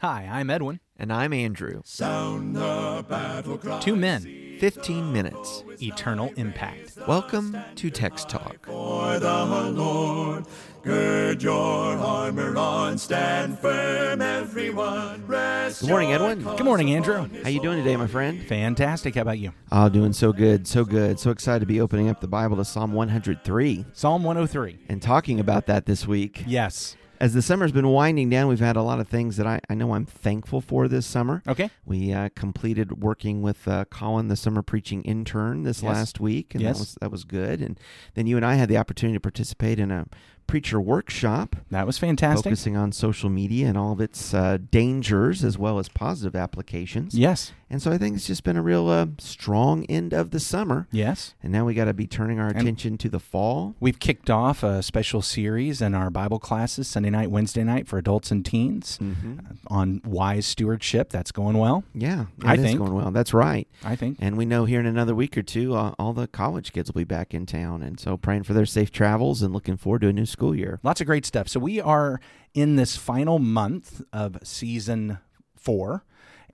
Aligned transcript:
Hi, 0.00 0.26
I'm 0.30 0.48
Edwin. 0.48 0.80
And 0.96 1.12
I'm 1.12 1.32
Andrew. 1.32 1.82
Sound 1.84 2.56
the 2.56 3.04
battle 3.08 3.58
cry. 3.58 3.80
Two 3.80 3.96
men, 3.96 4.56
15 4.58 5.12
minutes. 5.12 5.62
eternal 5.82 6.30
impact. 6.36 6.96
Welcome 7.06 7.56
to 7.76 7.90
Text 7.90 8.28
Talk. 8.30 8.64
For 8.66 9.18
the 9.18 9.44
Lord, 9.74 10.44
gird 10.82 11.42
your 11.42 11.60
armor 11.98 12.56
on, 12.56 12.96
stand 12.98 13.58
firm, 13.58 14.20
everyone. 14.22 15.26
Rest 15.26 15.80
Good 15.82 15.90
morning, 15.90 16.12
Edwin. 16.12 16.42
Good 16.44 16.64
morning, 16.64 16.90
Andrew. 16.92 17.28
How 17.42 17.48
you 17.50 17.60
doing 17.60 17.78
today, 17.78 17.96
my 17.96 18.06
friend? 18.06 18.42
Fantastic. 18.46 19.14
How 19.16 19.22
about 19.22 19.38
you? 19.38 19.52
Oh, 19.72 19.88
doing 19.90 20.12
so 20.14 20.32
good, 20.32 20.66
so 20.66 20.84
good. 20.84 21.18
So 21.20 21.30
excited 21.30 21.60
to 21.60 21.66
be 21.66 21.80
opening 21.80 22.08
up 22.08 22.20
the 22.22 22.28
Bible 22.28 22.56
to 22.56 22.64
Psalm 22.64 22.92
103 22.92 23.84
Psalm 23.92 24.22
103. 24.24 24.78
and 24.88 25.02
talking 25.02 25.40
about 25.40 25.66
that 25.66 25.84
this 25.86 26.06
week. 26.06 26.44
Yes. 26.46 26.96
As 27.20 27.34
the 27.34 27.42
summer's 27.42 27.70
been 27.70 27.88
winding 27.88 28.30
down, 28.30 28.48
we've 28.48 28.60
had 28.60 28.76
a 28.76 28.82
lot 28.82 28.98
of 28.98 29.06
things 29.06 29.36
that 29.36 29.46
I, 29.46 29.60
I 29.68 29.74
know 29.74 29.92
I'm 29.94 30.06
thankful 30.06 30.62
for 30.62 30.88
this 30.88 31.04
summer. 31.04 31.42
Okay. 31.46 31.68
We 31.84 32.14
uh, 32.14 32.30
completed 32.34 33.02
working 33.02 33.42
with 33.42 33.68
uh, 33.68 33.84
Colin, 33.90 34.28
the 34.28 34.36
summer 34.36 34.62
preaching 34.62 35.02
intern, 35.02 35.62
this 35.64 35.82
Yes. 35.82 35.94
last 35.94 36.20
week, 36.20 36.54
and 36.54 36.62
Yes. 36.62 36.76
that 36.76 36.80
was 36.80 36.94
that 37.02 37.10
was 37.10 37.24
good. 37.24 37.60
And 37.60 37.78
then 38.14 38.26
you 38.26 38.36
and 38.36 38.46
I 38.46 38.54
had 38.54 38.70
the 38.70 38.78
opportunity 38.78 39.16
to 39.16 39.20
participate 39.20 39.78
in 39.78 39.90
a 39.90 40.06
preacher 40.50 40.80
workshop 40.80 41.56
That 41.70 41.86
was 41.86 41.96
fantastic. 41.98 42.44
focusing 42.44 42.76
on 42.76 42.92
social 42.92 43.30
media 43.30 43.68
and 43.68 43.78
all 43.78 43.92
of 43.92 44.00
its 44.00 44.34
uh, 44.34 44.58
dangers 44.70 45.44
as 45.44 45.56
well 45.56 45.78
as 45.78 45.88
positive 45.88 46.34
applications. 46.34 47.14
Yes. 47.14 47.52
And 47.72 47.80
so 47.80 47.92
I 47.92 47.98
think 47.98 48.16
it's 48.16 48.26
just 48.26 48.42
been 48.42 48.56
a 48.56 48.62
real 48.62 48.88
uh, 48.88 49.06
strong 49.18 49.84
end 49.84 50.12
of 50.12 50.32
the 50.32 50.40
summer. 50.40 50.88
Yes. 50.90 51.34
And 51.40 51.52
now 51.52 51.64
we 51.64 51.72
got 51.74 51.84
to 51.84 51.94
be 51.94 52.08
turning 52.08 52.40
our 52.40 52.48
And- 52.48 52.58
attention 52.62 52.98
to 52.98 53.08
the 53.08 53.20
fall. 53.20 53.76
We've 53.78 54.00
kicked 54.00 54.28
off 54.28 54.64
a 54.64 54.82
special 54.82 55.22
series 55.22 55.80
in 55.80 55.94
our 55.94 56.10
Bible 56.10 56.40
classes 56.40 56.88
Sunday 56.88 57.10
night, 57.10 57.30
Wednesday 57.30 57.62
night 57.62 57.86
for 57.86 57.96
adults 57.96 58.32
and 58.32 58.44
teens 58.44 58.98
Mm-hmm. 59.00 59.38
on 59.68 60.00
wise 60.04 60.46
stewardship. 60.46 61.10
That's 61.10 61.30
going 61.30 61.56
well, 61.58 61.84
Yeah, 61.94 62.24
I 62.42 62.56
think. 62.56 62.80
going 62.80 62.92
well. 62.94 63.12
That's 63.12 63.32
right. 63.32 63.68
I 63.84 63.94
think. 63.94 64.16
And 64.20 64.36
we 64.36 64.46
know 64.46 64.64
here 64.64 64.80
in 64.80 64.86
another 64.86 65.14
week 65.14 65.38
or 65.38 65.42
two, 65.42 65.76
uh, 65.76 65.94
all 65.96 66.12
the 66.12 66.26
college 66.26 66.72
kids 66.72 66.90
will 66.92 66.98
be 67.00 67.04
back 67.04 67.32
in 67.34 67.46
town. 67.46 67.82
And 67.84 68.00
so 68.00 68.16
praying 68.16 68.42
for 68.42 68.52
their 68.52 68.66
safe 68.66 68.90
travels 68.90 69.42
and 69.42 69.54
looking 69.54 69.76
forward 69.76 70.00
to 70.00 70.08
a 70.08 70.12
new 70.12 70.26
school 70.26 70.39
year. 70.48 70.80
Lots 70.82 71.00
of 71.00 71.06
great 71.06 71.26
stuff. 71.26 71.48
So 71.48 71.60
we 71.60 71.80
are 71.80 72.20
in 72.54 72.76
this 72.76 72.96
final 72.96 73.38
month 73.38 74.02
of 74.12 74.38
season 74.42 75.18
four 75.56 76.04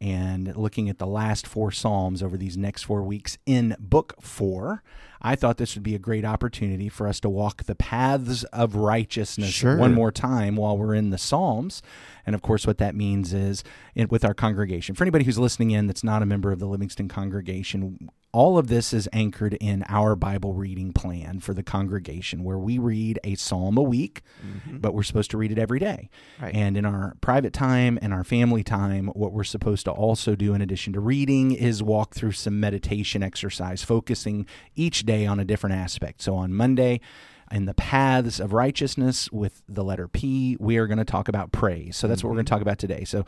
and 0.00 0.54
looking 0.56 0.88
at 0.88 0.98
the 0.98 1.06
last 1.06 1.46
four 1.46 1.70
Psalms 1.70 2.22
over 2.22 2.36
these 2.36 2.56
next 2.56 2.82
four 2.82 3.02
weeks 3.02 3.38
in 3.46 3.76
book 3.78 4.14
four. 4.20 4.82
I 5.26 5.34
thought 5.34 5.56
this 5.56 5.74
would 5.74 5.82
be 5.82 5.96
a 5.96 5.98
great 5.98 6.24
opportunity 6.24 6.88
for 6.88 7.08
us 7.08 7.18
to 7.20 7.28
walk 7.28 7.64
the 7.64 7.74
paths 7.74 8.44
of 8.44 8.76
righteousness 8.76 9.50
Sure. 9.50 9.76
one 9.76 9.92
more 9.92 10.12
time 10.12 10.54
while 10.54 10.78
we're 10.78 10.94
in 10.94 11.10
the 11.10 11.18
Psalms. 11.18 11.82
And 12.24 12.34
of 12.34 12.42
course, 12.42 12.64
what 12.64 12.78
that 12.78 12.94
means 12.94 13.34
is 13.34 13.64
in, 13.96 14.06
with 14.08 14.24
our 14.24 14.34
congregation. 14.34 14.94
For 14.94 15.02
anybody 15.02 15.24
who's 15.24 15.38
listening 15.38 15.72
in 15.72 15.88
that's 15.88 16.04
not 16.04 16.22
a 16.22 16.26
member 16.26 16.52
of 16.52 16.60
the 16.60 16.66
Livingston 16.66 17.08
congregation, 17.08 18.08
all 18.36 18.58
of 18.58 18.68
this 18.68 18.92
is 18.92 19.08
anchored 19.14 19.54
in 19.54 19.82
our 19.88 20.14
Bible 20.14 20.52
reading 20.52 20.92
plan 20.92 21.40
for 21.40 21.54
the 21.54 21.62
congregation, 21.62 22.44
where 22.44 22.58
we 22.58 22.76
read 22.78 23.18
a 23.24 23.34
psalm 23.34 23.78
a 23.78 23.82
week, 23.82 24.20
mm-hmm. 24.46 24.76
but 24.76 24.92
we're 24.92 25.04
supposed 25.04 25.30
to 25.30 25.38
read 25.38 25.50
it 25.50 25.58
every 25.58 25.78
day. 25.78 26.10
Right. 26.38 26.54
And 26.54 26.76
in 26.76 26.84
our 26.84 27.16
private 27.22 27.54
time 27.54 27.98
and 28.02 28.12
our 28.12 28.24
family 28.24 28.62
time, 28.62 29.06
what 29.14 29.32
we're 29.32 29.42
supposed 29.42 29.86
to 29.86 29.90
also 29.90 30.36
do, 30.36 30.52
in 30.52 30.60
addition 30.60 30.92
to 30.92 31.00
reading, 31.00 31.52
is 31.52 31.82
walk 31.82 32.14
through 32.14 32.32
some 32.32 32.60
meditation 32.60 33.22
exercise, 33.22 33.82
focusing 33.82 34.44
each 34.74 35.06
day 35.06 35.15
on 35.24 35.40
a 35.40 35.44
different 35.44 35.76
aspect. 35.76 36.20
So 36.20 36.34
on 36.34 36.52
Monday, 36.52 37.00
in 37.50 37.64
the 37.64 37.74
paths 37.74 38.40
of 38.40 38.52
righteousness 38.52 39.30
with 39.30 39.62
the 39.68 39.84
letter 39.84 40.08
P, 40.08 40.56
we 40.58 40.76
are 40.78 40.86
going 40.86 40.98
to 40.98 41.04
talk 41.04 41.28
about 41.28 41.52
praise. 41.52 41.96
So 41.96 42.08
that's 42.08 42.24
what 42.24 42.30
we're 42.30 42.36
going 42.36 42.46
to 42.46 42.50
talk 42.50 42.62
about 42.62 42.78
today. 42.78 43.04
So 43.04 43.24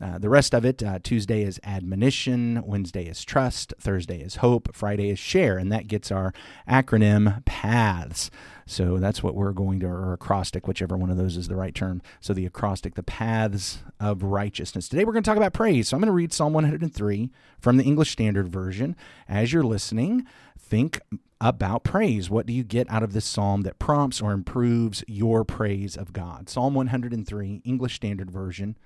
uh, 0.00 0.16
the 0.16 0.28
rest 0.28 0.54
of 0.54 0.64
it, 0.64 0.80
uh, 0.80 1.00
Tuesday 1.02 1.42
is 1.42 1.58
admonition, 1.64 2.62
Wednesday 2.64 3.06
is 3.06 3.24
trust, 3.24 3.74
Thursday 3.80 4.20
is 4.20 4.36
hope, 4.36 4.72
Friday 4.72 5.10
is 5.10 5.18
share, 5.18 5.58
and 5.58 5.72
that 5.72 5.88
gets 5.88 6.12
our 6.12 6.32
acronym 6.68 7.42
PATHS. 7.44 8.30
So 8.64 8.98
that's 8.98 9.24
what 9.24 9.34
we're 9.34 9.52
going 9.52 9.80
to, 9.80 9.86
or 9.86 10.12
acrostic, 10.12 10.68
whichever 10.68 10.96
one 10.96 11.10
of 11.10 11.16
those 11.16 11.36
is 11.36 11.48
the 11.48 11.56
right 11.56 11.74
term. 11.74 12.00
So 12.20 12.32
the 12.32 12.46
acrostic, 12.46 12.94
the 12.94 13.02
paths 13.02 13.78
of 13.98 14.22
righteousness. 14.22 14.88
Today 14.88 15.04
we're 15.04 15.14
going 15.14 15.24
to 15.24 15.28
talk 15.28 15.36
about 15.36 15.52
praise. 15.52 15.88
So 15.88 15.96
I'm 15.96 16.00
going 16.00 16.06
to 16.08 16.12
read 16.12 16.32
Psalm 16.32 16.52
103 16.52 17.30
from 17.58 17.76
the 17.76 17.84
English 17.84 18.12
Standard 18.12 18.48
Version. 18.48 18.94
As 19.26 19.52
you're 19.52 19.64
listening, 19.64 20.26
think 20.68 21.00
about 21.40 21.84
praise. 21.84 22.28
What 22.28 22.46
do 22.46 22.52
you 22.52 22.64
get 22.64 22.90
out 22.90 23.02
of 23.02 23.12
this 23.12 23.24
psalm 23.24 23.62
that 23.62 23.78
prompts 23.78 24.20
or 24.20 24.32
improves 24.32 25.02
your 25.06 25.44
praise 25.44 25.96
of 25.96 26.12
God? 26.12 26.48
Psalm 26.48 26.74
103, 26.74 27.62
English 27.64 27.94
Standard 27.94 28.30
Version 28.30 28.76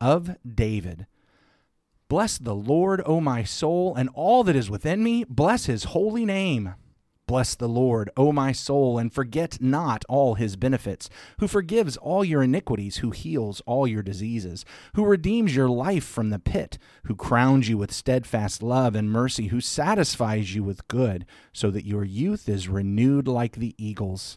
of 0.00 0.36
David. 0.46 1.06
Bless 2.08 2.38
the 2.38 2.54
Lord, 2.54 3.00
O 3.06 3.20
my 3.20 3.44
soul, 3.44 3.94
and 3.94 4.10
all 4.14 4.42
that 4.44 4.56
is 4.56 4.68
within 4.68 5.04
me. 5.04 5.24
Bless 5.28 5.66
his 5.66 5.84
holy 5.84 6.24
name. 6.24 6.74
Bless 7.30 7.54
the 7.54 7.68
Lord, 7.68 8.10
O 8.16 8.32
my 8.32 8.50
soul, 8.50 8.98
and 8.98 9.12
forget 9.12 9.62
not 9.62 10.04
all 10.08 10.34
his 10.34 10.56
benefits, 10.56 11.08
who 11.38 11.46
forgives 11.46 11.96
all 11.96 12.24
your 12.24 12.42
iniquities, 12.42 12.96
who 12.96 13.12
heals 13.12 13.62
all 13.66 13.86
your 13.86 14.02
diseases, 14.02 14.64
who 14.96 15.04
redeems 15.04 15.54
your 15.54 15.68
life 15.68 16.02
from 16.02 16.30
the 16.30 16.40
pit, 16.40 16.76
who 17.04 17.14
crowns 17.14 17.68
you 17.68 17.78
with 17.78 17.92
steadfast 17.92 18.64
love 18.64 18.96
and 18.96 19.12
mercy, 19.12 19.46
who 19.46 19.60
satisfies 19.60 20.56
you 20.56 20.64
with 20.64 20.88
good, 20.88 21.24
so 21.52 21.70
that 21.70 21.86
your 21.86 22.02
youth 22.02 22.48
is 22.48 22.66
renewed 22.66 23.28
like 23.28 23.58
the 23.58 23.76
eagles. 23.78 24.36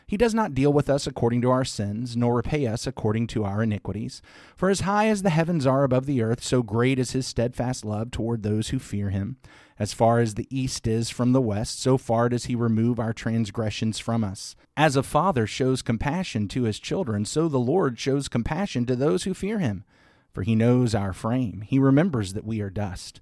He 0.11 0.17
does 0.17 0.33
not 0.33 0.53
deal 0.53 0.73
with 0.73 0.89
us 0.89 1.07
according 1.07 1.39
to 1.43 1.51
our 1.51 1.63
sins, 1.63 2.17
nor 2.17 2.35
repay 2.35 2.67
us 2.67 2.85
according 2.85 3.27
to 3.27 3.45
our 3.45 3.63
iniquities. 3.63 4.21
For 4.57 4.69
as 4.69 4.81
high 4.81 5.07
as 5.07 5.21
the 5.21 5.29
heavens 5.29 5.65
are 5.65 5.85
above 5.85 6.05
the 6.05 6.21
earth, 6.21 6.43
so 6.43 6.61
great 6.61 6.99
is 6.99 7.11
his 7.11 7.25
steadfast 7.25 7.85
love 7.85 8.11
toward 8.11 8.43
those 8.43 8.67
who 8.67 8.77
fear 8.77 9.09
him. 9.09 9.37
As 9.79 9.93
far 9.93 10.19
as 10.19 10.33
the 10.33 10.49
east 10.49 10.85
is 10.85 11.09
from 11.09 11.31
the 11.31 11.39
west, 11.39 11.79
so 11.79 11.97
far 11.97 12.27
does 12.27 12.47
he 12.47 12.55
remove 12.55 12.99
our 12.99 13.13
transgressions 13.13 13.99
from 13.99 14.21
us. 14.21 14.57
As 14.75 14.97
a 14.97 15.01
father 15.01 15.47
shows 15.47 15.81
compassion 15.81 16.49
to 16.49 16.63
his 16.63 16.77
children, 16.77 17.23
so 17.23 17.47
the 17.47 17.57
Lord 17.57 17.97
shows 17.97 18.27
compassion 18.27 18.85
to 18.87 18.97
those 18.97 19.23
who 19.23 19.33
fear 19.33 19.59
him. 19.59 19.85
For 20.33 20.43
he 20.43 20.55
knows 20.55 20.93
our 20.93 21.13
frame, 21.13 21.61
he 21.61 21.79
remembers 21.79 22.33
that 22.33 22.43
we 22.43 22.59
are 22.59 22.69
dust. 22.69 23.21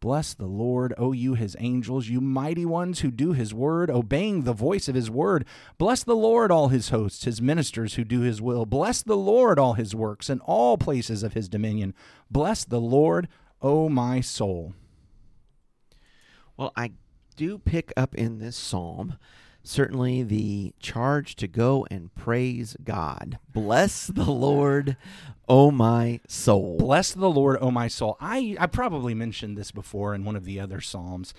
Bless 0.00 0.32
the 0.32 0.46
Lord, 0.46 0.94
O 0.96 1.12
you 1.12 1.34
his 1.34 1.54
angels, 1.58 2.08
you 2.08 2.22
mighty 2.22 2.64
ones 2.64 3.00
who 3.00 3.10
do 3.10 3.32
his 3.32 3.52
word, 3.52 3.90
obeying 3.90 4.42
the 4.42 4.54
voice 4.54 4.88
of 4.88 4.94
his 4.94 5.10
word. 5.10 5.44
Bless 5.76 6.02
the 6.02 6.16
Lord, 6.16 6.50
all 6.50 6.68
his 6.68 6.88
hosts, 6.88 7.24
his 7.24 7.42
ministers 7.42 7.94
who 7.94 8.04
do 8.04 8.20
his 8.20 8.40
will. 8.40 8.64
Bless 8.64 9.02
the 9.02 9.16
Lord, 9.16 9.58
all 9.58 9.74
his 9.74 9.94
works, 9.94 10.30
and 10.30 10.40
all 10.46 10.78
places 10.78 11.22
of 11.22 11.34
his 11.34 11.50
dominion. 11.50 11.94
Bless 12.30 12.64
the 12.64 12.80
Lord, 12.80 13.28
O 13.60 13.90
my 13.90 14.22
soul. 14.22 14.72
Well, 16.56 16.72
I 16.74 16.92
do 17.36 17.58
pick 17.58 17.92
up 17.94 18.14
in 18.14 18.38
this 18.38 18.56
psalm 18.56 19.18
certainly 19.62 20.22
the 20.22 20.74
charge 20.80 21.36
to 21.36 21.48
go 21.48 21.86
and 21.90 22.14
praise 22.14 22.76
God. 22.82 23.38
Bless 23.52 24.06
the 24.06 24.30
Lord, 24.30 24.96
O 25.48 25.70
my 25.70 26.20
soul. 26.26 26.76
Bless 26.78 27.12
the 27.12 27.30
Lord, 27.30 27.58
O 27.60 27.70
my 27.70 27.88
soul. 27.88 28.16
I, 28.20 28.56
I 28.58 28.66
probably 28.66 29.14
mentioned 29.14 29.56
this 29.56 29.70
before 29.70 30.14
in 30.14 30.24
one 30.24 30.36
of 30.36 30.44
the 30.44 30.60
other 30.60 30.80
Psalms. 30.80 31.34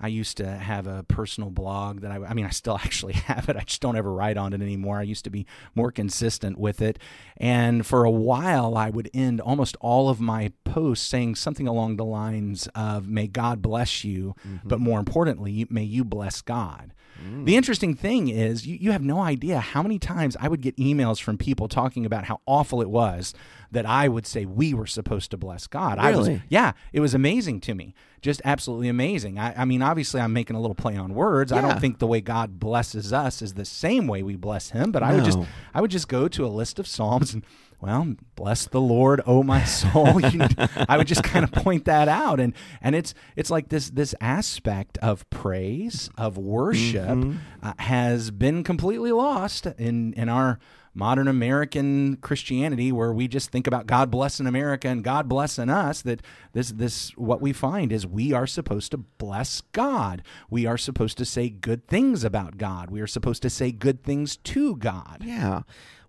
I 0.00 0.08
used 0.08 0.36
to 0.38 0.46
have 0.46 0.86
a 0.86 1.02
personal 1.04 1.50
blog 1.50 2.00
that 2.00 2.10
I, 2.10 2.16
I 2.16 2.34
mean, 2.34 2.46
I 2.46 2.50
still 2.50 2.78
actually 2.84 3.14
have 3.14 3.48
it. 3.48 3.56
I 3.56 3.60
just 3.60 3.80
don't 3.80 3.96
ever 3.96 4.12
write 4.12 4.36
on 4.36 4.52
it 4.52 4.60
anymore. 4.60 4.98
I 4.98 5.02
used 5.02 5.24
to 5.24 5.30
be 5.30 5.46
more 5.74 5.90
consistent 5.90 6.58
with 6.58 6.80
it. 6.80 6.98
And 7.36 7.86
for 7.86 8.04
a 8.04 8.10
while, 8.10 8.76
I 8.76 8.90
would 8.90 9.10
end 9.14 9.40
almost 9.40 9.76
all 9.80 10.08
of 10.08 10.20
my 10.20 10.52
posts 10.64 11.06
saying 11.06 11.36
something 11.36 11.66
along 11.66 11.96
the 11.96 12.04
lines 12.04 12.68
of, 12.74 13.08
May 13.08 13.26
God 13.26 13.62
bless 13.62 14.04
you, 14.04 14.34
mm-hmm. 14.46 14.68
but 14.68 14.80
more 14.80 14.98
importantly, 14.98 15.66
may 15.70 15.84
you 15.84 16.04
bless 16.04 16.42
God. 16.42 16.92
Mm. 17.22 17.44
The 17.44 17.56
interesting 17.56 17.94
thing 17.94 18.28
is, 18.28 18.66
you, 18.66 18.76
you 18.80 18.92
have 18.92 19.02
no 19.02 19.20
idea 19.20 19.60
how 19.60 19.82
many 19.82 19.98
times 19.98 20.36
I 20.40 20.48
would 20.48 20.60
get 20.60 20.76
emails 20.76 21.20
from 21.20 21.38
people 21.38 21.68
talking 21.68 22.04
about 22.04 22.24
how 22.24 22.40
awful 22.46 22.82
it 22.82 22.90
was 22.90 23.34
that 23.74 23.86
I 23.86 24.08
would 24.08 24.26
say 24.26 24.46
we 24.46 24.72
were 24.74 24.86
supposed 24.86 25.30
to 25.32 25.36
bless 25.36 25.66
God. 25.66 25.98
I 25.98 26.16
was 26.16 26.26
Really? 26.28 26.42
yeah, 26.48 26.72
it 26.92 27.00
was 27.00 27.14
amazing 27.14 27.60
to 27.62 27.74
me. 27.74 27.94
Just 28.22 28.40
absolutely 28.44 28.88
amazing. 28.88 29.38
I, 29.38 29.54
I 29.62 29.64
mean, 29.66 29.82
obviously, 29.82 30.20
I'm 30.20 30.32
making 30.32 30.56
a 30.56 30.60
little 30.60 30.74
play 30.74 30.96
on 30.96 31.12
words. 31.14 31.52
I 31.52 31.60
don't 31.60 31.78
think 31.80 31.98
the 31.98 32.06
way 32.06 32.22
God 32.22 32.58
blesses 32.58 33.12
us 33.12 33.42
is 33.42 33.52
the 33.54 33.66
same 33.66 34.06
way 34.06 34.22
we 34.22 34.34
bless 34.36 34.70
Him, 34.70 34.90
but 34.92 35.02
I 35.02 35.14
would 35.14 35.24
just 35.24 35.38
I 35.74 35.80
would 35.82 35.90
just 35.90 36.08
go 36.08 36.26
to 36.28 36.46
a 36.46 36.48
list 36.48 36.78
of 36.78 36.86
psalms 36.86 37.34
and 37.34 37.44
well, 37.84 38.14
bless 38.34 38.66
the 38.66 38.80
Lord, 38.80 39.20
oh 39.26 39.42
my 39.42 39.62
soul. 39.80 40.18
You 40.20 40.46
I 40.88 40.96
would 40.96 41.06
just 41.06 41.22
kind 41.22 41.44
of 41.44 41.52
point 41.52 41.84
that 41.84 42.08
out, 42.08 42.40
and 42.40 42.54
and 42.80 42.94
it's 42.94 43.12
it's 43.36 43.50
like 43.50 43.68
this 43.68 43.90
this 43.90 44.14
aspect 44.20 44.96
of 44.98 45.28
praise 45.28 46.08
of 46.16 46.38
worship 46.38 47.04
Mm-hmm. 47.04 47.36
uh, 47.62 47.74
has 47.78 48.30
been 48.30 48.64
completely 48.64 49.12
lost 49.12 49.66
in 49.66 50.14
in 50.14 50.28
our 50.30 50.58
modern 50.96 51.26
American 51.28 52.16
Christianity, 52.18 52.92
where 52.92 53.12
we 53.12 53.26
just 53.28 53.50
think 53.50 53.66
about 53.66 53.86
God 53.86 54.10
blessing 54.12 54.46
America 54.46 54.86
and 54.88 55.02
God 55.04 55.28
blessing 55.28 55.68
us. 55.68 56.00
That 56.02 56.22
this 56.52 56.70
this 56.70 57.10
what 57.16 57.42
we 57.42 57.52
find 57.52 57.92
is 57.92 58.06
we 58.06 58.32
are 58.32 58.46
supposed 58.46 58.92
to 58.92 58.98
bless 58.98 59.60
God. 59.72 60.22
We 60.48 60.64
are 60.66 60.78
supposed 60.78 61.18
to 61.18 61.24
say 61.26 61.50
good 61.50 61.86
things 61.86 62.24
about 62.24 62.56
God. 62.56 62.90
We 62.90 63.00
are 63.02 63.06
supposed 63.06 63.42
to 63.42 63.50
say 63.50 63.72
good 63.72 64.02
things 64.04 64.36
to 64.38 64.76
God. 64.76 65.18
Yeah. 65.22 65.62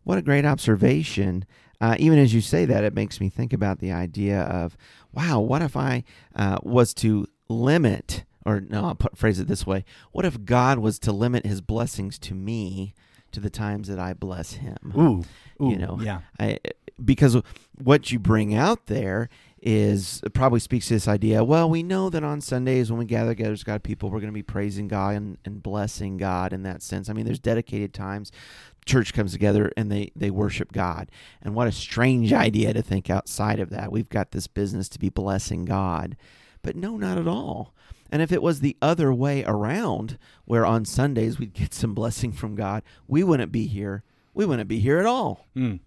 What 0.03 0.19
a 0.19 0.21
great 0.21 0.45
observation. 0.45 1.45
Uh, 1.81 1.95
even 1.99 2.19
as 2.19 2.33
you 2.33 2.41
say 2.41 2.65
that, 2.65 2.83
it 2.83 2.93
makes 2.93 3.19
me 3.19 3.29
think 3.29 3.53
about 3.53 3.79
the 3.79 3.91
idea 3.91 4.41
of, 4.41 4.77
wow, 5.13 5.39
what 5.39 5.61
if 5.61 5.75
I 5.75 6.03
uh, 6.35 6.59
was 6.63 6.93
to 6.95 7.27
limit, 7.49 8.23
or 8.45 8.61
no, 8.61 8.85
I'll 8.85 8.95
put, 8.95 9.17
phrase 9.17 9.39
it 9.39 9.47
this 9.47 9.67
way 9.67 9.85
what 10.11 10.25
if 10.25 10.45
God 10.45 10.79
was 10.79 10.99
to 10.99 11.11
limit 11.11 11.45
his 11.45 11.61
blessings 11.61 12.17
to 12.19 12.33
me 12.33 12.93
to 13.31 13.39
the 13.39 13.49
times 13.49 13.87
that 13.87 13.99
I 13.99 14.13
bless 14.13 14.53
him? 14.53 14.93
Ooh, 14.97 15.23
ooh, 15.63 15.69
you 15.69 15.77
know, 15.77 15.99
yeah. 16.01 16.21
I, 16.39 16.59
because 17.03 17.37
what 17.83 18.11
you 18.11 18.19
bring 18.19 18.55
out 18.55 18.85
there 18.85 19.29
is 19.65 20.21
probably 20.33 20.59
speaks 20.59 20.87
to 20.87 20.93
this 20.93 21.07
idea. 21.07 21.43
Well, 21.43 21.67
we 21.69 21.81
know 21.81 22.11
that 22.11 22.23
on 22.23 22.39
Sundays 22.39 22.91
when 22.91 22.99
we 22.99 23.05
gather 23.05 23.31
together 23.31 23.51
as 23.51 23.63
God 23.63 23.81
people, 23.81 24.09
we're 24.09 24.19
going 24.19 24.31
to 24.31 24.33
be 24.33 24.43
praising 24.43 24.87
God 24.87 25.15
and, 25.15 25.37
and 25.43 25.63
blessing 25.63 26.17
God 26.17 26.53
in 26.53 26.61
that 26.63 26.83
sense. 26.83 27.09
I 27.09 27.13
mean, 27.13 27.25
there's 27.25 27.39
dedicated 27.39 27.93
times 27.93 28.31
church 28.85 29.13
comes 29.13 29.31
together 29.31 29.71
and 29.75 29.91
they 29.91 30.11
they 30.15 30.29
worship 30.29 30.71
God. 30.71 31.09
And 31.41 31.55
what 31.55 31.67
a 31.67 31.71
strange 31.71 32.31
idea 32.31 32.73
to 32.73 32.81
think 32.81 33.09
outside 33.09 33.59
of 33.59 33.71
that. 33.71 33.91
We've 33.91 34.09
got 34.09 34.31
this 34.31 34.47
business 34.47 34.87
to 34.89 34.99
be 34.99 35.09
blessing 35.09 35.65
God. 35.65 36.15
But 36.61 36.75
no, 36.75 36.97
not 36.97 37.17
at 37.17 37.27
all. 37.27 37.73
And 38.11 38.21
if 38.21 38.31
it 38.31 38.41
was 38.41 38.59
the 38.59 38.77
other 38.81 39.11
way 39.11 39.43
around, 39.45 40.17
where 40.45 40.65
on 40.65 40.85
Sundays 40.85 41.39
we'd 41.39 41.53
get 41.53 41.73
some 41.73 41.93
blessing 41.93 42.31
from 42.31 42.55
God, 42.55 42.83
we 43.07 43.23
wouldn't 43.23 43.51
be 43.51 43.65
here. 43.65 44.03
We 44.33 44.45
wouldn't 44.45 44.69
be 44.69 44.79
here 44.79 44.99
at 44.99 45.05
all. 45.05 45.47
Mm. 45.55 45.79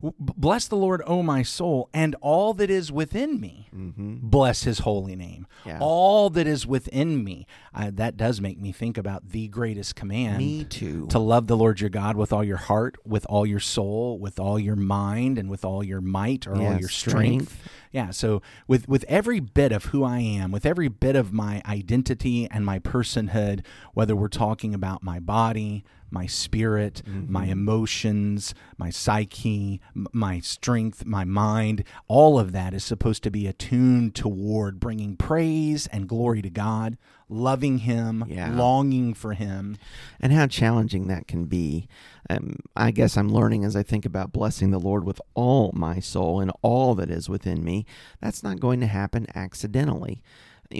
Bless 0.00 0.68
the 0.68 0.76
Lord, 0.76 1.02
O 1.06 1.22
my 1.22 1.42
soul, 1.42 1.88
and 1.94 2.14
all 2.20 2.54
that 2.54 2.70
is 2.70 2.92
within 2.92 3.40
me. 3.40 3.68
Mm-hmm. 3.74 4.16
Bless 4.22 4.64
his 4.64 4.80
holy 4.80 5.16
name. 5.16 5.46
Yeah. 5.64 5.78
All 5.80 6.30
that 6.30 6.46
is 6.46 6.66
within 6.66 7.24
me. 7.24 7.46
Uh, 7.74 7.90
that 7.94 8.16
does 8.16 8.40
make 8.40 8.60
me 8.60 8.72
think 8.72 8.98
about 8.98 9.30
the 9.30 9.48
greatest 9.48 9.96
command. 9.96 10.38
Me 10.38 10.64
too. 10.64 11.06
To 11.08 11.18
love 11.18 11.46
the 11.46 11.56
Lord 11.56 11.80
your 11.80 11.90
God 11.90 12.16
with 12.16 12.32
all 12.32 12.44
your 12.44 12.56
heart, 12.56 12.96
with 13.04 13.26
all 13.28 13.46
your 13.46 13.60
soul, 13.60 14.18
with 14.18 14.38
all 14.38 14.58
your 14.58 14.76
mind, 14.76 15.38
and 15.38 15.50
with 15.50 15.64
all 15.64 15.82
your 15.82 16.00
might 16.00 16.46
or 16.46 16.56
all 16.56 16.78
your 16.78 16.88
strength. 16.88 17.48
strength. 17.50 17.68
Yeah. 17.92 18.10
So 18.10 18.42
with 18.66 18.88
with 18.88 19.04
every 19.08 19.40
bit 19.40 19.72
of 19.72 19.86
who 19.86 20.04
I 20.04 20.18
am, 20.18 20.52
with 20.52 20.66
every 20.66 20.88
bit 20.88 21.16
of 21.16 21.32
my 21.32 21.62
identity 21.66 22.48
and 22.50 22.64
my 22.64 22.78
personhood, 22.78 23.64
whether 23.94 24.14
we're 24.14 24.28
talking 24.28 24.74
about 24.74 25.02
my 25.02 25.18
body, 25.18 25.84
my 26.10 26.26
spirit, 26.26 27.02
my 27.06 27.46
emotions, 27.46 28.54
my 28.78 28.90
psyche, 28.90 29.80
m- 29.94 30.06
my 30.12 30.40
strength, 30.40 31.04
my 31.04 31.24
mind, 31.24 31.84
all 32.08 32.38
of 32.38 32.52
that 32.52 32.72
is 32.74 32.84
supposed 32.84 33.22
to 33.24 33.30
be 33.30 33.46
attuned 33.46 34.14
toward 34.14 34.78
bringing 34.80 35.16
praise 35.16 35.86
and 35.88 36.08
glory 36.08 36.42
to 36.42 36.50
God, 36.50 36.96
loving 37.28 37.78
Him, 37.78 38.24
Yeah. 38.28 38.54
longing 38.54 39.14
for 39.14 39.34
Him. 39.34 39.76
and 40.20 40.32
how 40.32 40.46
challenging 40.46 41.08
that 41.08 41.26
can 41.28 41.44
be. 41.44 41.86
Um, 42.30 42.56
I 42.74 42.90
guess 42.90 43.16
I'm 43.16 43.28
learning 43.32 43.64
as 43.64 43.76
I 43.76 43.82
think 43.82 44.04
about 44.06 44.32
blessing 44.32 44.70
the 44.70 44.78
Lord 44.80 45.04
with 45.04 45.20
all 45.34 45.70
my 45.74 46.00
soul 46.00 46.40
and 46.40 46.50
all 46.62 46.94
that 46.96 47.10
is 47.10 47.28
within 47.28 47.62
me. 47.64 47.84
That's 48.20 48.42
not 48.42 48.58
going 48.60 48.80
to 48.80 48.86
happen 48.86 49.26
accidentally. 49.34 50.22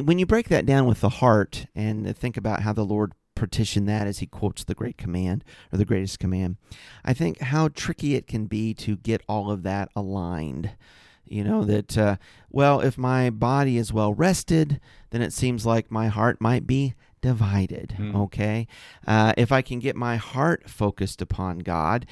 When 0.02 0.18
you 0.18 0.26
break 0.26 0.48
that 0.48 0.66
down 0.66 0.86
with 0.86 1.00
the 1.00 1.08
heart 1.08 1.66
and 1.74 2.16
think 2.16 2.36
about 2.36 2.62
how 2.62 2.72
the 2.72 2.84
Lord 2.84 3.12
petitioned 3.36 3.88
that 3.88 4.08
as 4.08 4.18
he 4.18 4.26
quotes 4.26 4.64
the 4.64 4.74
great 4.74 4.98
command 4.98 5.44
or 5.72 5.78
the 5.78 5.84
greatest 5.84 6.18
command, 6.18 6.56
I 7.04 7.14
think 7.14 7.40
how 7.40 7.68
tricky 7.68 8.16
it 8.16 8.26
can 8.26 8.46
be 8.46 8.74
to 8.74 8.96
get 8.96 9.22
all 9.28 9.50
of 9.52 9.62
that 9.62 9.90
aligned. 9.94 10.72
You 11.28 11.42
know, 11.42 11.64
that, 11.64 11.98
uh, 11.98 12.16
well, 12.50 12.80
if 12.80 12.96
my 12.96 13.30
body 13.30 13.78
is 13.78 13.92
well 13.92 14.14
rested, 14.14 14.80
then 15.10 15.22
it 15.22 15.32
seems 15.32 15.66
like 15.66 15.90
my 15.90 16.06
heart 16.06 16.40
might 16.40 16.68
be 16.68 16.94
divided. 17.20 17.94
Hmm. 17.96 18.14
Okay. 18.14 18.68
Uh, 19.06 19.32
if 19.36 19.50
I 19.50 19.60
can 19.60 19.80
get 19.80 19.96
my 19.96 20.16
heart 20.16 20.70
focused 20.70 21.20
upon 21.20 21.58
God, 21.58 22.06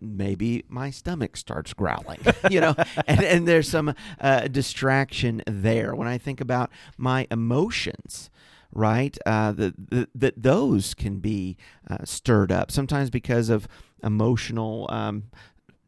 maybe 0.00 0.64
my 0.68 0.90
stomach 0.90 1.36
starts 1.36 1.72
growling, 1.72 2.18
you 2.50 2.60
know, 2.60 2.74
and, 3.06 3.22
and 3.22 3.46
there's 3.46 3.68
some 3.68 3.94
uh, 4.20 4.48
distraction 4.48 5.42
there. 5.46 5.94
When 5.94 6.08
I 6.08 6.18
think 6.18 6.40
about 6.40 6.70
my 6.96 7.28
emotions, 7.30 8.30
right, 8.76 9.16
uh, 9.26 9.52
that 9.52 10.08
that 10.14 10.42
those 10.42 10.94
can 10.94 11.18
be 11.18 11.56
uh, 11.88 12.04
stirred 12.04 12.52
up 12.52 12.70
sometimes 12.70 13.10
because 13.10 13.48
of 13.48 13.66
emotional 14.02 14.86
um, 14.90 15.24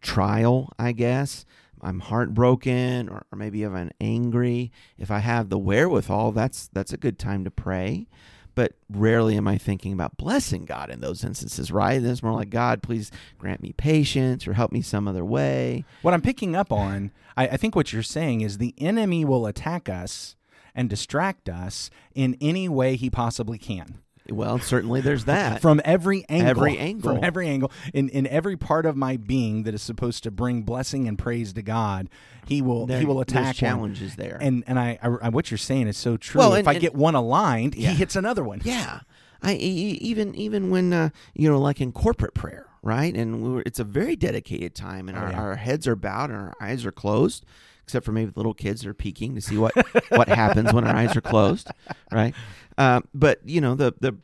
trial, 0.01 0.73
I 0.79 0.93
guess. 0.93 1.45
I'm 1.81 2.01
heartbroken, 2.01 3.09
or, 3.09 3.25
or 3.31 3.37
maybe 3.37 3.63
I'm 3.63 3.91
angry. 4.01 4.73
If 4.99 5.11
I 5.11 5.21
have 5.21 5.49
the 5.49 5.59
wherewithal, 5.59 6.33
that's 6.33 6.69
that's 6.73 6.93
a 6.93 6.97
good 6.97 7.19
time 7.19 7.45
to 7.45 7.51
pray. 7.51 8.09
But 8.55 8.73
rarely 8.91 9.37
am 9.37 9.47
I 9.47 9.57
thinking 9.57 9.93
about 9.93 10.17
blessing 10.17 10.65
God 10.65 10.91
in 10.91 11.01
those 11.01 11.23
instances, 11.23 11.71
right? 11.71 12.03
It's 12.03 12.25
more 12.25 12.33
like 12.33 12.51
God, 12.51 12.83
please 12.83 13.13
grant 13.39 13.63
me 13.63 13.73
patience 13.73 14.49
or 14.49 14.55
help 14.55 14.73
me 14.73 14.83
some 14.83 15.07
other 15.07 15.25
way. 15.25 15.85
What 16.03 16.13
I'm 16.13 16.21
picking 16.23 16.57
up 16.57 16.73
on, 16.73 17.13
I, 17.37 17.47
I 17.47 17.57
think 17.57 17.77
what 17.77 17.93
you're 17.93 18.03
saying 18.03 18.41
is 18.41 18.59
the 18.59 18.75
enemy 18.77 19.25
will 19.25 19.47
attack 19.47 19.89
us 19.89 20.35
and 20.79 20.89
distract 20.89 21.49
us 21.51 21.91
in 22.15 22.37
any 22.41 22.69
way 22.69 22.97
he 22.97 23.11
possibly 23.11 23.59
can. 23.59 23.99
Well, 24.31 24.59
certainly 24.59 25.01
there's 25.01 25.25
that. 25.25 25.61
From 25.63 25.81
every 25.87 26.25
angle. 26.29 26.51
Every 26.51 26.79
angle. 26.79 27.15
From 27.15 27.25
every 27.25 27.49
angle. 27.49 27.73
In 27.95 28.09
in 28.11 28.27
every 28.27 28.57
part 28.59 28.85
of 28.87 28.95
my 28.97 29.17
being 29.17 29.63
that 29.65 29.73
is 29.75 29.83
supposed 29.83 30.23
to 30.25 30.31
bring 30.31 30.63
blessing 30.63 31.09
and 31.09 31.19
praise 31.19 31.55
to 31.55 31.63
God, 31.63 32.11
he 32.47 32.61
will 32.63 32.87
There- 32.87 33.01
he 33.01 33.07
will 33.07 33.21
attack 33.21 33.45
one. 33.47 33.55
challenges 33.55 34.17
there. 34.17 34.37
And 34.41 34.65
and 34.67 34.79
I, 34.79 34.99
I, 35.03 35.31
what 35.31 35.51
you're 35.51 35.59
saying 35.59 35.89
is 35.89 35.97
so 35.97 36.17
true. 36.19 36.39
Well, 36.39 36.55
if 36.55 36.69
I 36.69 36.73
and- 36.73 36.81
get 36.81 36.95
one 36.95 37.15
aligned, 37.15 37.75
Yeah. 37.75 37.89
he 37.91 37.97
hits 37.97 38.17
another 38.17 38.45
one. 38.45 38.61
Yeah, 38.65 39.01
I 39.43 39.55
even 39.55 40.35
even 40.35 40.69
when 40.71 40.93
uh, 40.93 41.09
you 41.35 41.51
know, 41.51 41.59
like 41.59 41.81
in 41.81 41.91
corporate 41.93 42.35
prayer, 42.35 42.67
right? 42.83 43.15
And 43.17 43.43
we 43.43 43.49
were, 43.49 43.63
it's 43.65 43.79
a 43.81 43.85
very 43.85 44.15
dedicated 44.15 44.75
time, 44.75 45.09
and 45.09 45.17
Oh, 45.17 45.23
our, 45.23 45.31
yeah. 45.31 45.41
our 45.41 45.57
heads 45.57 45.89
are 45.89 45.97
bowed 45.97 46.29
and 46.29 46.39
our 46.39 46.55
eyes 46.61 46.85
are 46.85 46.93
closed, 46.93 47.47
except 47.89 48.05
for 48.05 48.13
maybe 48.13 48.31
the 48.31 48.39
little 48.39 48.53
kids 48.53 48.83
that 48.83 48.89
are 48.91 48.95
peeking 48.95 49.35
to 49.35 49.41
see 49.41 49.57
what 49.57 49.73
what 50.11 50.29
happens 50.29 50.75
when 50.75 50.87
our 50.87 50.95
eyes 50.95 51.17
are 51.17 51.23
closed, 51.23 51.71
right? 52.13 52.35
Uh, 52.77 53.01
but 53.15 53.41
you 53.47 53.63
know, 53.63 53.75
the 53.75 53.95
the 54.01 54.15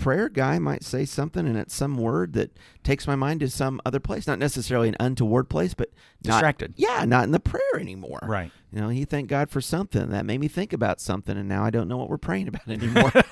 prayer 0.00 0.30
guy 0.30 0.58
might 0.58 0.82
say 0.82 1.04
something, 1.04 1.46
and 1.46 1.58
it's 1.58 1.74
some 1.74 1.98
word 1.98 2.32
that 2.32 2.56
takes 2.82 3.06
my 3.06 3.14
mind 3.14 3.40
to 3.40 3.50
some 3.50 3.78
other 3.84 4.00
place, 4.00 4.26
not 4.26 4.38
necessarily 4.38 4.88
an 4.88 4.96
untoward 4.98 5.50
place, 5.50 5.74
but 5.74 5.90
not- 6.24 6.32
Distracted. 6.32 6.72
yeah, 6.76 7.04
not 7.04 7.24
in 7.24 7.32
the 7.32 7.40
prayer 7.40 7.78
anymore. 7.78 8.20
Right. 8.22 8.50
You 8.72 8.80
know, 8.80 8.88
he 8.88 9.04
thanked 9.04 9.28
God 9.30 9.50
for 9.50 9.60
something 9.60 10.10
that 10.10 10.24
made 10.24 10.38
me 10.40 10.46
think 10.48 10.72
about 10.72 11.00
something, 11.00 11.36
and 11.36 11.48
now 11.48 11.64
I 11.64 11.70
don't 11.70 11.88
know 11.88 11.96
what 11.96 12.08
we're 12.08 12.18
praying 12.18 12.48
about 12.48 12.68
anymore. 12.68 13.12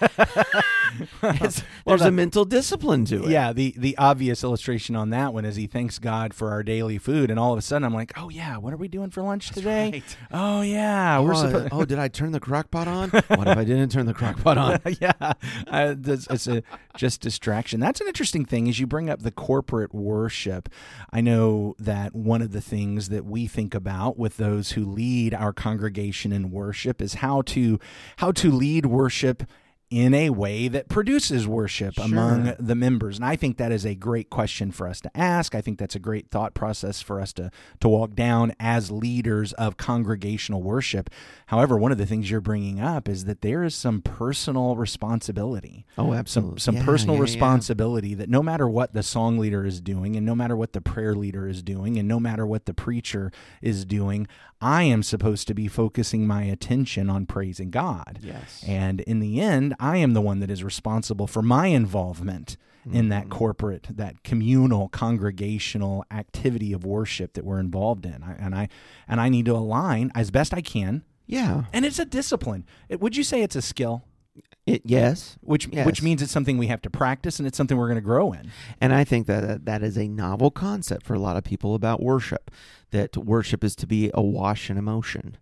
Well, 1.22 1.52
there's 1.86 2.00
a 2.02 2.10
mental 2.10 2.44
discipline 2.44 3.04
to 3.06 3.24
it. 3.24 3.30
Yeah, 3.30 3.52
the 3.52 3.74
the 3.76 3.96
obvious 3.98 4.42
illustration 4.42 4.96
on 4.96 5.10
that 5.10 5.32
one 5.34 5.44
is 5.44 5.54
he 5.56 5.66
thanks 5.66 5.98
God 5.98 6.32
for 6.32 6.50
our 6.50 6.62
daily 6.62 6.96
food, 6.98 7.30
and 7.30 7.38
all 7.38 7.52
of 7.52 7.58
a 7.58 7.62
sudden 7.62 7.84
I'm 7.84 7.92
like, 7.94 8.12
oh 8.16 8.30
yeah, 8.30 8.56
what 8.56 8.72
are 8.72 8.76
we 8.78 8.88
doing 8.88 9.10
for 9.10 9.22
lunch 9.22 9.50
today? 9.50 9.90
right. 9.92 10.16
Oh 10.32 10.62
yeah, 10.62 11.18
Oh, 11.18 11.24
we're 11.24 11.34
supposed. 11.34 11.68
oh, 11.72 11.84
did 11.84 11.98
I 11.98 12.08
turn 12.08 12.32
the 12.32 12.40
crock 12.40 12.70
pot 12.70 12.88
on? 12.88 13.10
what 13.10 13.46
if 13.46 13.58
I 13.58 13.64
didn't 13.64 13.90
turn 13.92 14.06
the 14.06 14.14
crock 14.14 14.42
pot 14.42 14.56
on? 14.58 14.80
yeah, 15.00 15.12
uh, 15.68 15.94
that's, 15.96 16.26
it's 16.28 16.46
a 16.48 16.62
just 16.96 17.20
distraction. 17.20 17.80
That's 17.80 18.00
an 18.00 18.08
interesting 18.08 18.44
thing. 18.44 18.66
is 18.66 18.80
you 18.80 18.86
bring 18.86 19.10
up 19.10 19.20
the 19.22 19.30
corporate 19.30 19.94
worship, 19.94 20.68
I 21.12 21.20
know 21.20 21.74
that 21.78 22.14
one 22.14 22.40
of 22.42 22.52
the 22.52 22.62
things 22.62 23.10
that 23.10 23.24
we 23.26 23.46
think 23.46 23.74
about 23.74 24.18
with 24.18 24.38
those 24.38 24.72
who 24.72 24.84
lead 24.84 25.27
our 25.34 25.52
congregation 25.52 26.32
in 26.32 26.50
worship 26.50 27.00
is 27.00 27.14
how 27.14 27.42
to 27.42 27.78
how 28.16 28.32
to 28.32 28.50
lead 28.50 28.86
worship 28.86 29.44
in 29.90 30.12
a 30.12 30.28
way 30.28 30.68
that 30.68 30.88
produces 30.88 31.46
worship 31.48 31.94
Sure. 31.94 32.04
among 32.04 32.52
the 32.58 32.74
members. 32.74 33.16
And 33.16 33.24
I 33.24 33.36
think 33.36 33.56
that 33.56 33.72
is 33.72 33.86
a 33.86 33.94
great 33.94 34.28
question 34.28 34.70
for 34.70 34.86
us 34.86 35.00
to 35.00 35.10
ask. 35.16 35.54
I 35.54 35.62
think 35.62 35.78
that's 35.78 35.94
a 35.94 35.98
great 35.98 36.30
thought 36.30 36.52
process 36.52 37.00
for 37.00 37.20
us 37.20 37.32
to 37.34 37.50
to 37.80 37.88
walk 37.88 38.14
down 38.14 38.52
as 38.60 38.90
leaders 38.90 39.52
of 39.54 39.78
congregational 39.78 40.62
worship. 40.62 41.08
However, 41.46 41.78
one 41.78 41.90
of 41.90 41.96
the 41.98 42.04
things 42.06 42.30
you're 42.30 42.40
bringing 42.42 42.80
up 42.80 43.08
is 43.08 43.24
that 43.24 43.40
there 43.40 43.64
is 43.64 43.74
some 43.74 44.02
personal 44.02 44.76
responsibility 44.76 45.86
Oh, 45.96 46.08
some 46.08 46.14
absolutely. 46.14 46.60
some 46.60 46.76
Yeah, 46.76 46.84
personal 46.84 47.14
yeah, 47.14 47.20
yeah. 47.20 47.22
responsibility 47.22 48.14
that 48.14 48.28
no 48.28 48.42
matter 48.42 48.68
what 48.68 48.92
the 48.92 49.02
song 49.02 49.38
leader 49.38 49.64
is 49.64 49.80
doing 49.80 50.16
and 50.16 50.26
no 50.26 50.34
matter 50.34 50.56
what 50.56 50.74
the 50.74 50.80
prayer 50.82 51.14
leader 51.14 51.48
is 51.48 51.62
doing 51.62 51.98
and 51.98 52.06
no 52.06 52.20
matter 52.20 52.46
what 52.46 52.66
the 52.66 52.74
preacher 52.74 53.32
is 53.62 53.84
doing 53.86 54.26
I 54.60 54.82
am 54.82 55.04
supposed 55.04 55.46
to 55.46 55.54
be 55.54 55.68
focusing 55.68 56.26
my 56.26 56.42
attention 56.42 57.08
on 57.08 57.26
praising 57.26 57.70
God. 57.70 58.18
Yes. 58.20 58.64
And 58.66 59.00
in 59.02 59.20
the 59.20 59.40
end, 59.40 59.76
I 59.78 59.96
am 59.98 60.12
the 60.14 60.20
one 60.20 60.40
that 60.40 60.50
is 60.50 60.62
responsible 60.64 61.26
for 61.26 61.42
my 61.42 61.66
involvement 61.68 62.56
in 62.84 62.92
Mm-hmm. 62.92 63.08
that 63.10 63.28
corporate, 63.28 63.86
that 63.90 64.22
communal, 64.22 64.88
congregational 64.88 66.04
activity 66.10 66.72
of 66.72 66.84
worship 66.86 67.34
that 67.34 67.44
we're 67.44 67.60
involved 67.60 68.06
in. 68.06 68.22
I, 68.22 68.32
and 68.38 68.54
I 68.54 68.68
and 69.06 69.20
I 69.20 69.28
need 69.28 69.44
to 69.46 69.52
align 69.54 70.10
as 70.14 70.30
best 70.30 70.54
I 70.54 70.62
can. 70.62 71.02
Yeah. 71.26 71.64
And 71.72 71.84
it's 71.84 71.98
a 71.98 72.06
discipline. 72.06 72.64
It, 72.88 73.00
would 73.00 73.14
you 73.14 73.24
say 73.24 73.42
it's 73.42 73.56
a 73.56 73.60
skill? 73.62 74.04
It, 74.64 74.82
yes. 74.86 75.36
which 75.42 75.68
Yes. 75.70 75.84
which 75.84 76.02
means 76.02 76.22
it's 76.22 76.32
something 76.32 76.56
we 76.56 76.68
have 76.68 76.80
to 76.82 76.90
practice 76.90 77.38
and 77.38 77.46
it's 77.46 77.56
something 77.58 77.76
we're 77.76 77.88
going 77.88 77.96
to 77.96 78.00
grow 78.00 78.32
in. 78.32 78.50
And 78.80 78.94
I 78.94 79.04
think 79.04 79.26
that 79.26 79.66
that 79.66 79.82
is 79.82 79.98
a 79.98 80.08
novel 80.08 80.50
concept 80.50 81.04
for 81.06 81.12
a 81.14 81.18
lot 81.18 81.36
of 81.36 81.44
people 81.44 81.74
about 81.74 82.02
worship. 82.02 82.50
That 82.90 83.16
worship 83.18 83.62
is 83.64 83.76
to 83.76 83.86
be 83.86 84.10
a 84.14 84.22
wash 84.22 84.70
in 84.70 84.78
emotion, 84.78 85.36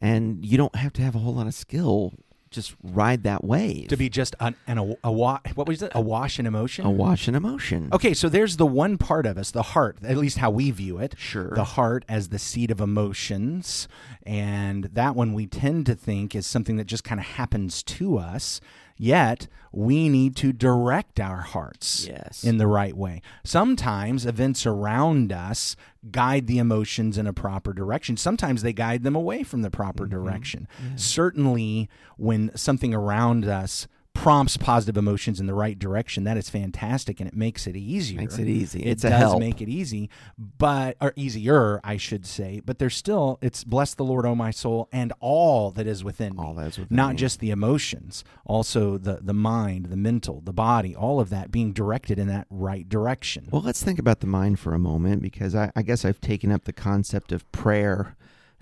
and 0.00 0.44
you 0.44 0.58
don't 0.58 0.76
have 0.76 0.92
to 0.94 1.02
have 1.02 1.14
a 1.14 1.18
whole 1.20 1.34
lot 1.34 1.46
of 1.46 1.54
skill. 1.54 2.12
Just 2.54 2.76
ride 2.84 3.24
that 3.24 3.42
wave. 3.42 3.88
To 3.88 3.96
be 3.96 4.08
just 4.08 4.36
an, 4.38 4.54
an 4.68 4.78
a, 4.78 4.96
a 5.02 5.10
wa- 5.10 5.40
what 5.56 5.66
was 5.66 5.82
it? 5.82 5.90
A 5.92 6.00
wash 6.00 6.38
in 6.38 6.46
emotion. 6.46 6.86
a 6.86 6.90
wash 6.90 7.26
in 7.26 7.34
emotion. 7.34 7.88
Okay, 7.92 8.14
so 8.14 8.28
there's 8.28 8.58
the 8.58 8.66
one 8.66 8.96
part 8.96 9.26
of 9.26 9.36
us, 9.36 9.50
the 9.50 9.62
heart, 9.62 9.98
at 10.04 10.16
least 10.16 10.38
how 10.38 10.50
we 10.50 10.70
view 10.70 10.98
it. 10.98 11.14
Sure. 11.18 11.50
The 11.50 11.64
heart 11.64 12.04
as 12.08 12.28
the 12.28 12.38
seat 12.38 12.70
of 12.70 12.80
emotions. 12.80 13.88
And 14.24 14.84
that 14.84 15.16
one 15.16 15.32
we 15.34 15.46
tend 15.46 15.86
to 15.86 15.96
think 15.96 16.34
is 16.36 16.46
something 16.46 16.76
that 16.76 16.86
just 16.86 17.02
kind 17.02 17.20
of 17.20 17.26
happens 17.26 17.82
to 17.82 18.18
us. 18.18 18.60
Yet 18.96 19.48
we 19.72 20.08
need 20.08 20.36
to 20.36 20.52
direct 20.52 21.18
our 21.18 21.40
hearts 21.40 22.06
Yes. 22.08 22.44
in 22.44 22.58
the 22.58 22.66
right 22.68 22.96
way. 22.96 23.22
Sometimes 23.42 24.24
events 24.24 24.66
around 24.66 25.32
us 25.32 25.74
guide 26.10 26.46
the 26.46 26.58
emotions 26.58 27.18
in 27.18 27.26
a 27.26 27.32
proper 27.32 27.72
direction. 27.72 28.16
Sometimes 28.16 28.62
they 28.62 28.72
guide 28.72 29.02
them 29.02 29.16
away 29.16 29.42
from 29.42 29.62
the 29.62 29.70
proper 29.70 30.04
Mm-hmm. 30.04 30.14
direction. 30.24 30.68
Certainly, 30.96 31.88
when 32.16 32.50
something 32.56 32.94
around 32.94 33.44
us 33.46 33.88
prompts 34.14 34.56
positive 34.56 34.96
emotions 34.96 35.40
in 35.40 35.46
the 35.46 35.54
right 35.54 35.78
direction, 35.78 36.24
that 36.24 36.36
is 36.36 36.48
fantastic 36.48 37.20
and 37.20 37.28
it 37.28 37.36
makes 37.36 37.66
it 37.66 37.76
easier. 37.76 38.18
Makes 38.18 38.38
it 38.38 38.48
easy. 38.48 38.80
It 38.80 38.92
It's 38.92 39.02
does 39.02 39.38
make 39.38 39.60
it 39.60 39.68
easy, 39.68 40.08
but 40.38 40.96
or 41.00 41.12
easier, 41.16 41.80
I 41.84 41.96
should 41.96 42.24
say. 42.24 42.62
But 42.64 42.78
there's 42.78 42.96
still 42.96 43.38
it's 43.42 43.64
bless 43.64 43.94
the 43.94 44.04
Lord, 44.04 44.24
O 44.24 44.34
my 44.34 44.50
soul, 44.50 44.88
and 44.92 45.12
all 45.20 45.70
that 45.72 45.86
is 45.86 46.02
within 46.02 46.36
me. 46.36 46.42
All 46.42 46.54
that 46.54 46.68
is 46.68 46.78
within 46.78 46.96
not 46.96 47.10
me. 47.10 47.16
just 47.16 47.40
the 47.40 47.50
emotions, 47.50 48.24
also 48.46 48.96
the 48.96 49.18
the 49.20 49.34
mind, 49.34 49.86
the 49.86 49.96
mental, 49.96 50.40
the 50.40 50.52
body, 50.52 50.94
all 50.96 51.20
of 51.20 51.30
that 51.30 51.50
being 51.50 51.72
directed 51.72 52.18
in 52.18 52.28
that 52.28 52.46
right 52.48 52.88
direction. 52.88 53.48
Well, 53.50 53.62
let's 53.62 53.82
think 53.82 53.98
about 53.98 54.20
the 54.20 54.26
mind 54.26 54.58
for 54.58 54.74
a 54.74 54.78
moment 54.78 55.22
because 55.22 55.54
I, 55.54 55.70
I 55.76 55.82
guess 55.82 56.04
I've 56.04 56.20
taken 56.20 56.50
up 56.50 56.64
the 56.64 56.72
concept 56.72 57.32
of 57.32 57.50
prayer 57.52 58.16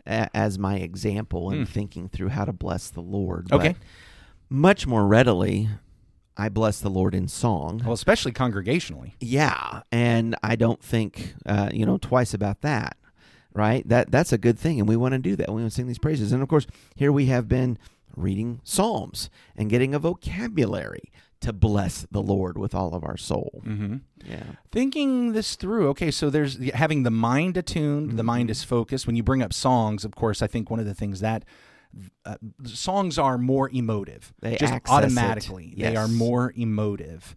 a, 0.06 0.28
as 0.34 0.58
my 0.58 0.76
example 0.76 1.50
in 1.50 1.58
hmm. 1.58 1.64
thinking 1.64 2.08
through 2.08 2.28
how 2.28 2.44
to 2.44 2.52
bless 2.52 2.90
the 2.90 3.00
Lord. 3.00 3.48
But. 3.48 3.60
Okay. 3.60 3.76
Much 4.52 4.86
more 4.86 5.06
readily, 5.06 5.68
I 6.36 6.48
bless 6.48 6.80
the 6.80 6.90
Lord 6.90 7.14
in 7.14 7.28
song. 7.28 7.82
well, 7.84 7.92
especially 7.92 8.32
congregationally. 8.32 9.12
Yeah, 9.20 9.82
and 9.90 10.36
I 10.42 10.56
don't 10.56 10.82
think 10.82 11.34
uh, 11.46 11.70
you 11.72 11.86
know 11.86 11.98
twice 11.98 12.34
about 12.34 12.60
that. 12.62 12.96
Right? 13.54 13.86
That 13.86 14.10
that's 14.10 14.32
a 14.32 14.38
good 14.38 14.58
thing, 14.58 14.78
and 14.78 14.88
we 14.88 14.96
want 14.96 15.12
to 15.12 15.18
do 15.18 15.36
that. 15.36 15.48
We 15.48 15.56
want 15.60 15.66
to 15.66 15.74
sing 15.74 15.86
these 15.86 15.98
praises, 15.98 16.32
and 16.32 16.42
of 16.42 16.48
course, 16.48 16.66
here 16.94 17.12
we 17.12 17.26
have 17.26 17.48
been 17.48 17.78
reading 18.16 18.60
psalms 18.64 19.28
and 19.56 19.68
getting 19.70 19.94
a 19.94 19.98
vocabulary 19.98 21.12
to 21.40 21.52
bless 21.52 22.06
the 22.10 22.22
Lord 22.22 22.56
with 22.56 22.74
all 22.74 22.94
of 22.94 23.04
our 23.04 23.16
soul. 23.16 23.62
Mm-hmm. 23.66 23.96
Yeah. 24.24 24.42
thinking 24.70 25.32
this 25.32 25.56
through 25.56 25.88
okay 25.88 26.12
so 26.12 26.30
there's 26.30 26.56
having 26.74 27.02
the 27.02 27.10
mind 27.10 27.56
attuned 27.56 28.16
the 28.16 28.22
mind 28.22 28.50
is 28.50 28.62
focused 28.62 29.04
when 29.04 29.16
you 29.16 29.22
bring 29.24 29.42
up 29.42 29.52
songs 29.52 30.04
of 30.04 30.14
course 30.14 30.40
i 30.40 30.46
think 30.46 30.70
one 30.70 30.78
of 30.78 30.86
the 30.86 30.94
things 30.94 31.18
that 31.18 31.44
uh, 32.24 32.36
songs 32.64 33.18
are 33.18 33.38
more 33.38 33.70
emotive. 33.70 34.32
They 34.40 34.56
just 34.56 34.74
automatically 34.88 35.74
they 35.76 35.96
are 35.96 36.08
more 36.08 36.52
emotive 36.56 37.34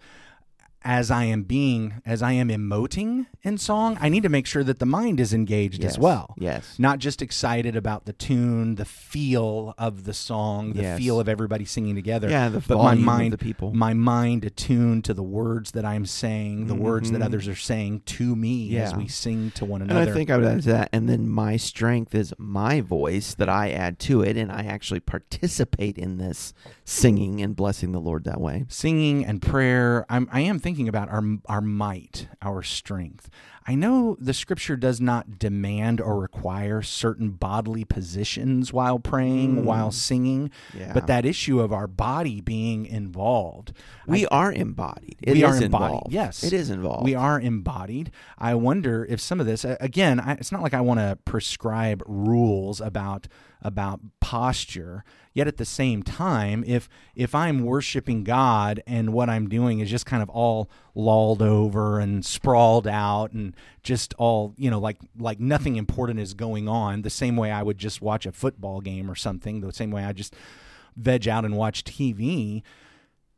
as 0.85 1.09
i 1.11 1.23
am 1.23 1.41
being 1.43 1.95
as 2.05 2.21
i 2.21 2.31
am 2.31 2.49
emoting 2.49 3.25
in 3.41 3.57
song 3.57 3.97
i 3.99 4.07
need 4.07 4.21
to 4.23 4.29
make 4.29 4.45
sure 4.45 4.63
that 4.63 4.77
the 4.79 4.85
mind 4.85 5.19
is 5.19 5.33
engaged 5.33 5.83
as 5.83 5.97
well 5.97 6.33
Yes. 6.37 6.75
not 6.77 6.99
just 6.99 7.21
excited 7.21 7.75
about 7.75 8.05
the 8.05 8.13
tune 8.13 8.75
the 8.75 8.85
feel 8.85 9.73
of 9.77 10.03
the 10.05 10.13
song 10.13 10.73
the 10.73 10.83
Yes. 10.83 10.99
feel 10.99 11.19
of 11.19 11.27
everybody 11.27 11.65
singing 11.65 11.95
together 11.95 12.29
Yeah, 12.29 12.49
the 12.49 12.59
but 12.59 12.77
my 12.77 12.93
mind 12.93 13.33
the 13.33 13.37
people. 13.39 13.73
my 13.73 13.93
mind 13.93 14.45
attuned 14.45 15.03
to 15.05 15.13
the 15.15 15.23
words 15.23 15.71
that 15.71 15.83
I'm 15.85 16.05
saying, 16.05 16.67
the 16.67 16.75
words 16.75 17.09
that 17.11 17.21
Mhm. 17.21 17.25
others 17.25 17.47
are 17.47 17.55
saying 17.55 18.03
to 18.05 18.35
me 18.35 18.77
as 18.77 18.93
we 18.95 19.07
sing 19.07 19.51
to 19.55 19.65
one 19.65 19.81
another. 19.81 20.01
And. 20.01 20.09
I 20.09 20.13
think 20.13 20.29
I 20.29 20.37
would 20.37 20.45
add 20.45 20.61
to 20.63 20.69
that. 20.69 20.89
And 20.93 21.09
then 21.09 21.27
my 21.27 21.57
strength 21.57 22.13
is 22.13 22.33
my 22.37 22.81
voice 22.81 23.33
that 23.35 23.49
I 23.49 23.71
add 23.71 23.97
to 23.99 24.21
it, 24.21 24.37
and 24.37 24.51
I 24.51 24.63
actually 24.65 24.99
participate 24.99 25.97
in 25.97 26.17
this 26.17 26.53
singing 26.83 27.41
and 27.41 27.55
blessing 27.55 27.91
the 27.91 27.99
Lord 27.99 28.25
that 28.25 28.39
way. 28.39 28.65
singing 28.67 29.25
and 29.25 29.41
prayer, 29.41 30.05
I'm, 30.09 30.27
I 30.31 30.41
am 30.41 30.59
thinking 30.59 30.74
about 30.87 31.09
our 31.09 31.23
our 31.47 31.61
might, 31.61 32.27
our 32.41 32.61
strength. 32.61 33.29
I 33.67 33.73
know 33.73 34.15
the 34.19 34.33
scripture 34.33 34.75
does 34.75 35.01
not 35.01 35.39
demand 35.39 35.99
or 35.99 36.19
require 36.19 36.83
certain 36.83 37.31
bodily 37.31 37.83
positions 37.83 38.71
while 38.71 38.99
praying, 38.99 39.55
Mm. 39.55 39.63
while 39.63 39.89
singing, 39.91 40.51
Yeah. 40.77 40.93
but 40.93 41.07
that 41.07 41.25
issue 41.25 41.59
of 41.59 41.73
our 41.73 41.87
body 41.87 42.41
being 42.41 42.85
involved. 42.85 43.73
We 44.05 44.27
are 44.27 44.51
embodied. 44.53 45.15
It 45.23 45.33
we 45.33 45.43
is 45.43 45.49
are 45.61 45.63
embodied. 45.63 45.85
involved. 45.87 46.13
Yes, 46.13 46.43
It 46.43 46.53
is 46.53 46.69
involved. 46.69 47.05
We 47.05 47.15
are 47.15 47.39
embodied. 47.39 48.11
I 48.37 48.53
wonder 48.53 49.03
if 49.09 49.19
some 49.19 49.39
of 49.39 49.47
this, 49.47 49.65
again, 49.65 50.19
I, 50.19 50.33
it's 50.33 50.51
not 50.51 50.61
like 50.61 50.75
I 50.75 50.81
want 50.81 50.99
to 50.99 51.17
prescribe 51.25 52.03
rules 52.05 52.79
about 52.81 53.27
about 53.61 53.99
posture. 54.19 55.03
Yet 55.33 55.47
at 55.47 55.57
the 55.57 55.65
same 55.65 56.01
time, 56.01 56.63
if 56.65 56.87
if 57.13 57.35
I'm 57.35 57.65
worshiping 57.65 58.23
God 58.23 58.81
and 58.87 59.11
what 59.11 59.29
I'm 59.29 59.49
doing 59.49 59.79
is 59.79 59.89
just 59.89 60.05
kind 60.05 60.23
of 60.23 60.29
all 60.29 60.69
lolled 60.93 61.41
over 61.41 61.99
and 61.99 62.25
sprawled 62.25 62.87
out 62.87 63.33
and 63.33 63.53
just 63.83 64.13
all 64.17 64.53
you 64.57 64.69
know 64.69 64.79
like 64.79 64.97
like 65.17 65.39
nothing 65.39 65.75
important 65.75 66.19
is 66.19 66.33
going 66.33 66.69
on, 66.69 67.01
the 67.01 67.09
same 67.09 67.35
way 67.35 67.51
I 67.51 67.63
would 67.63 67.77
just 67.77 68.01
watch 68.01 68.25
a 68.25 68.31
football 68.31 68.79
game 68.79 69.11
or 69.11 69.15
something, 69.15 69.59
the 69.59 69.73
same 69.73 69.91
way 69.91 70.05
I 70.05 70.13
just 70.13 70.33
veg 70.95 71.27
out 71.27 71.43
and 71.45 71.57
watch 71.57 71.83
TV. 71.83 72.63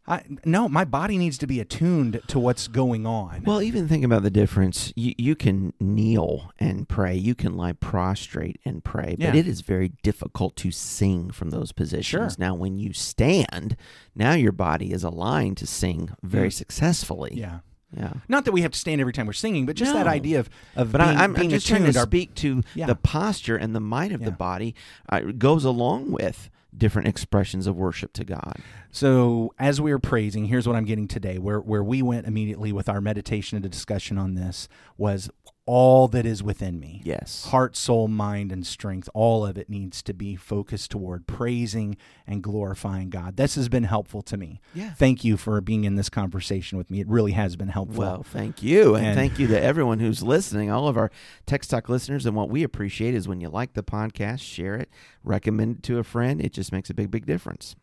I, 0.08 0.24
no, 0.46 0.70
my 0.70 0.86
body 0.86 1.18
needs 1.18 1.38
to 1.40 1.48
be 1.48 1.60
attuned 1.60 2.22
to 2.28 2.40
what's 2.40 2.68
going 2.70 3.06
on. 3.06 3.44
Well, 3.46 3.62
even 3.62 3.88
think 3.90 4.06
about 4.06 4.24
the 4.24 4.30
difference. 4.30 4.94
You, 4.96 5.14
you 5.18 5.36
can 5.36 5.74
kneel 5.82 6.52
and 6.60 6.88
pray. 6.88 7.16
You 7.16 7.36
can 7.36 7.58
lie 7.58 7.74
prostrate 7.74 8.58
and 8.64 8.84
pray, 8.84 9.16
but 9.20 9.34
Yeah. 9.34 9.36
it 9.36 9.48
is 9.48 9.62
very 9.62 9.90
difficult 10.04 10.56
to 10.58 10.72
sing 10.72 11.32
from 11.32 11.50
those 11.50 11.74
positions. 11.74 12.06
Sure. 12.06 12.30
Now, 12.40 12.56
when 12.56 12.78
you 12.78 12.94
stand, 12.94 13.76
now 14.16 14.34
your 14.34 14.54
body 14.54 14.94
is 14.94 15.04
aligned 15.04 15.58
to 15.58 15.68
sing 15.68 16.12
very 16.24 16.50
Mm. 16.50 16.54
successfully. 16.54 17.34
yeah. 17.36 17.60
Yeah. 17.96 18.14
Not 18.28 18.44
that 18.44 18.52
we 18.52 18.64
have 18.64 18.72
to 18.72 18.78
stand 18.80 19.00
every 19.00 19.14
time 19.14 19.28
we're 19.28 19.32
singing, 19.34 19.66
but 19.66 19.78
just 19.78 19.94
that 19.94 20.08
idea 20.08 20.42
of, 20.42 20.50
of 20.76 20.92
But 20.92 20.98
being, 21.06 21.18
I'm, 21.18 21.32
being 21.34 21.46
I'm 21.46 21.50
just 21.52 21.66
attuned. 21.68 21.84
trying 21.84 21.94
to 21.94 22.00
our- 22.00 22.06
speak 22.06 22.36
to 22.36 22.62
Yeah. 22.76 22.86
the 22.86 22.96
posture 22.96 23.56
and 23.56 23.74
the 23.74 23.80
might 23.80 24.12
of 24.12 24.26
the 24.26 24.32
body 24.32 24.76
uh, 25.08 25.22
goes 25.38 25.64
along 25.64 26.12
with 26.12 26.50
different 26.76 27.08
expressions 27.08 27.68
of 27.68 27.76
worship 27.76 28.14
to 28.14 28.26
God. 28.26 28.58
So 28.92 29.54
as 29.60 29.80
we 29.82 29.92
are 29.92 30.00
praising, 30.00 30.46
here's 30.46 30.68
what 30.68 30.76
I'm 30.76 30.86
getting 30.86 31.08
today. 31.08 31.38
Where 31.38 31.60
where 31.60 31.84
we 31.84 32.02
went 32.02 32.28
immediately 32.28 32.72
with 32.72 32.90
our 32.90 33.02
meditation 33.02 33.58
and 33.58 33.70
discussion 33.70 34.18
on 34.18 34.36
this 34.36 34.68
was 34.98 35.30
all 35.68 36.08
that 36.08 36.26
is 36.26 36.42
within 36.42 36.80
me. 36.80 37.02
Yes. 37.04 37.46
Heart, 37.48 37.76
soul, 37.76 38.08
mind, 38.08 38.52
and 38.52 38.66
strength, 38.66 39.10
all 39.14 39.46
of 39.46 39.58
it 39.58 39.70
needs 39.70 40.02
to 40.04 40.14
be 40.14 40.36
focused 40.36 40.90
toward 40.90 41.28
praising 41.28 41.98
and 42.26 42.42
glorifying 42.42 43.10
God. 43.10 43.36
This 43.36 43.56
has 43.56 43.68
been 43.70 43.84
helpful 43.84 44.22
to 44.24 44.38
me. 44.38 44.62
Yeah. 44.74 44.94
Thank 44.94 45.24
you 45.24 45.36
for 45.38 45.60
being 45.62 45.84
in 45.84 45.96
this 45.96 46.10
conversation 46.10 46.78
with 46.78 46.90
me. 46.90 47.02
It 47.02 47.08
really 47.08 47.34
has 47.34 47.56
been 47.58 47.68
helpful. 47.68 48.00
Well, 48.00 48.24
thank 48.24 48.64
you. 48.64 48.96
And, 48.96 49.06
And- 49.08 49.16
thank 49.16 49.38
you 49.38 49.48
to 49.48 49.62
everyone 49.62 50.00
who's 50.00 50.24
listening, 50.24 50.72
all 50.72 50.88
of 50.88 50.98
our 50.98 51.12
Text 51.46 51.70
Talk 51.70 51.90
listeners. 51.90 52.26
And 52.26 52.36
what 52.36 52.50
we 52.50 52.64
appreciate 52.64 53.14
is 53.14 53.28
when 53.28 53.42
you 53.42 53.50
like 53.50 53.74
the 53.74 53.84
podcast, 53.84 54.40
share 54.40 54.76
it, 54.76 54.90
recommend 55.24 55.78
it 55.78 55.84
to 55.84 56.00
a 56.00 56.04
friend. 56.04 56.42
It 56.42 56.54
just 56.54 56.72
makes 56.72 56.90
a 56.90 56.94
big, 56.94 57.12
big 57.12 57.26
difference. 57.26 57.76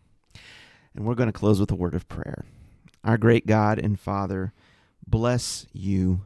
And 0.97 1.05
we're 1.05 1.14
going 1.14 1.29
to 1.29 1.33
close 1.38 1.61
with 1.61 1.71
a 1.71 1.75
word 1.76 1.95
of 1.95 2.09
prayer. 2.09 2.45
Our 3.05 3.19
great 3.19 3.47
God 3.47 3.79
and 3.79 4.00
Father, 4.00 4.55
bless 5.07 5.67
you 5.73 6.23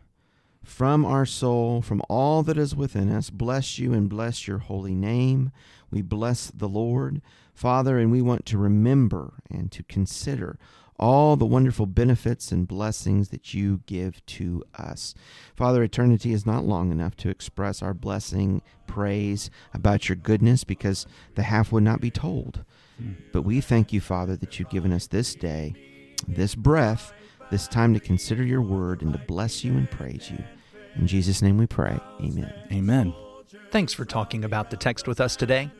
from 0.68 1.04
our 1.06 1.24
soul, 1.24 1.80
from 1.80 2.02
all 2.10 2.42
that 2.42 2.58
is 2.58 2.76
within 2.76 3.10
us, 3.10 3.30
bless 3.30 3.78
you 3.78 3.94
and 3.94 4.08
bless 4.08 4.46
your 4.46 4.58
holy 4.58 4.94
name. 4.94 5.50
We 5.90 6.02
bless 6.02 6.50
the 6.50 6.68
Lord, 6.68 7.22
Father, 7.54 7.98
and 7.98 8.12
we 8.12 8.20
want 8.20 8.44
to 8.46 8.58
remember 8.58 9.32
and 9.50 9.72
to 9.72 9.82
consider 9.84 10.58
all 10.98 11.36
the 11.36 11.46
wonderful 11.46 11.86
benefits 11.86 12.52
and 12.52 12.68
blessings 12.68 13.30
that 13.30 13.54
you 13.54 13.80
give 13.86 14.24
to 14.26 14.62
us. 14.76 15.14
Father, 15.56 15.82
eternity 15.82 16.32
is 16.32 16.44
not 16.44 16.66
long 16.66 16.92
enough 16.92 17.16
to 17.16 17.30
express 17.30 17.82
our 17.82 17.94
blessing, 17.94 18.60
praise 18.86 19.50
about 19.72 20.08
your 20.08 20.16
goodness 20.16 20.64
because 20.64 21.06
the 21.34 21.44
half 21.44 21.72
would 21.72 21.82
not 21.82 22.00
be 22.00 22.10
told. 22.10 22.62
But 23.32 23.42
we 23.42 23.62
thank 23.62 23.92
you, 23.92 24.02
Father, 24.02 24.36
that 24.36 24.58
you've 24.58 24.70
given 24.70 24.92
us 24.92 25.06
this 25.06 25.34
day, 25.34 25.74
this 26.26 26.54
breath, 26.54 27.12
this 27.50 27.68
time 27.68 27.94
to 27.94 28.00
consider 28.00 28.44
your 28.44 28.60
word 28.60 29.00
and 29.00 29.14
to 29.14 29.18
bless 29.20 29.64
you 29.64 29.72
and 29.72 29.90
praise 29.90 30.30
you. 30.30 30.44
In 30.98 31.06
Jesus' 31.06 31.42
name 31.42 31.56
we 31.56 31.66
pray. 31.66 31.98
Amen. 32.20 32.52
Amen. 32.72 33.14
Thanks 33.70 33.94
for 33.94 34.04
talking 34.04 34.44
about 34.44 34.70
the 34.70 34.76
text 34.76 35.06
with 35.06 35.20
us 35.20 35.36
today. 35.36 35.70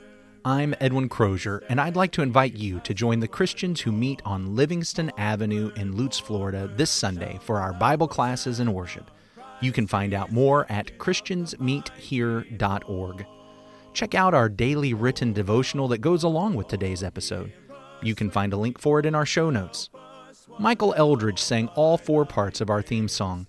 I'm 0.45 0.77
Edwin 0.81 1.09
Crozier, 1.09 1.65
and 1.69 1.81
I'd 1.81 1.97
like 1.97 2.13
to 2.13 2.23
invite 2.23 2.55
you 2.55 2.79
to 2.81 2.95
join 2.95 3.19
the 3.19 3.27
Christians 3.27 3.81
who 3.81 3.91
meet 3.91 4.23
on 4.25 4.55
Livingston 4.55 5.11
Avenue 5.19 5.73
in 5.75 5.97
Lutz, 5.97 6.19
Florida 6.19 6.71
this 6.77 6.91
Sunday 6.91 7.41
for 7.43 7.59
our 7.59 7.73
Bible 7.73 8.07
classes 8.07 8.61
and 8.61 8.73
worship. 8.73 9.11
You 9.61 9.73
can 9.73 9.89
find 9.89 10.15
out 10.15 10.31
more 10.31 10.71
at 10.71 10.97
ChristiansMeetHere.org. 10.99 13.27
Check 13.93 14.15
out 14.15 14.35
our 14.35 14.49
daily 14.49 14.95
written 14.95 15.33
devotional 15.33 15.89
that 15.89 15.99
goes 15.99 16.23
along 16.23 16.55
with 16.55 16.69
today's 16.69 17.03
episode. 17.03 17.53
You 18.01 18.15
can 18.15 18.31
find 18.31 18.53
a 18.53 18.57
link 18.57 18.79
for 18.79 19.01
it 19.01 19.07
in 19.07 19.17
our 19.17 19.27
show 19.27 19.51
notes. 19.51 19.91
Michael 20.61 20.95
Eldridge 20.97 21.41
sang 21.41 21.67
all 21.69 21.99
four 21.99 22.25
parts 22.25 22.61
of 22.61 22.71
our 22.71 22.83
theme 22.83 23.09
song. 23.09 23.49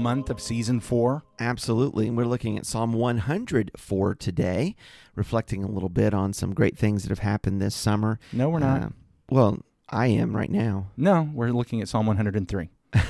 Month 0.00 0.30
of 0.30 0.40
season 0.40 0.80
four. 0.80 1.22
Absolutely. 1.38 2.08
And 2.08 2.16
we're 2.16 2.24
looking 2.24 2.58
at 2.58 2.66
Psalm 2.66 2.92
100 2.92 3.70
for 3.76 4.14
today, 4.14 4.74
reflecting 5.14 5.62
a 5.62 5.68
little 5.70 5.88
bit 5.88 6.12
on 6.14 6.32
some 6.32 6.54
great 6.54 6.76
things 6.76 7.02
that 7.02 7.10
have 7.10 7.20
happened 7.20 7.60
this 7.60 7.74
summer. 7.74 8.18
No, 8.32 8.48
we're 8.48 8.58
not. 8.60 8.82
Uh, 8.82 8.88
well, 9.30 9.58
I 9.88 10.06
am 10.08 10.34
right 10.36 10.50
now. 10.50 10.88
no, 10.96 11.28
we're 11.34 11.50
looking 11.50 11.80
at 11.80 11.88
Psalm 11.88 12.06
103. 12.06 12.70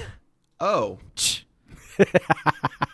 Oh. 0.63 0.99